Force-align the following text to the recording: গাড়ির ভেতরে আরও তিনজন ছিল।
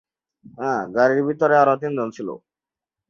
গাড়ির 0.95 1.21
ভেতরে 1.27 1.55
আরও 1.57 1.75
তিনজন 1.81 2.07
ছিল। 2.15 2.29